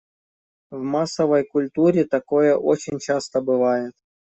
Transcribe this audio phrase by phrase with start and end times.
[0.71, 3.93] В массовой культуре такое очень часто бывает.